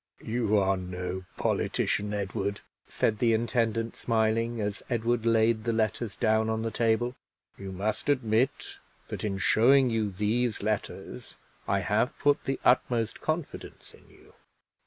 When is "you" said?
0.23-0.57, 7.55-7.71, 9.91-10.09, 14.09-14.33